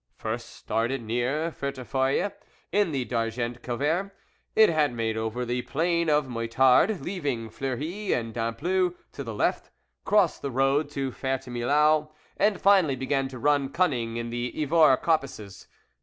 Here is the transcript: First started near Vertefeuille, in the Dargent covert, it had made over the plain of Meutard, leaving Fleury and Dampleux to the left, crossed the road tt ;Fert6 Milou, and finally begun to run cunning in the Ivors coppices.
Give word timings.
First 0.15 0.55
started 0.55 1.03
near 1.03 1.51
Vertefeuille, 1.51 2.31
in 2.71 2.91
the 2.91 3.05
Dargent 3.05 3.61
covert, 3.61 4.09
it 4.55 4.67
had 4.67 4.93
made 4.95 5.15
over 5.15 5.45
the 5.45 5.61
plain 5.61 6.09
of 6.09 6.27
Meutard, 6.27 7.01
leaving 7.01 7.51
Fleury 7.51 8.11
and 8.11 8.33
Dampleux 8.33 8.95
to 9.11 9.23
the 9.23 9.35
left, 9.35 9.69
crossed 10.03 10.41
the 10.41 10.49
road 10.49 10.89
tt 10.89 11.13
;Fert6 11.13 11.51
Milou, 11.51 12.09
and 12.35 12.59
finally 12.59 12.95
begun 12.95 13.27
to 13.27 13.37
run 13.37 13.69
cunning 13.69 14.17
in 14.17 14.31
the 14.31 14.51
Ivors 14.59 14.97
coppices. 15.03 15.67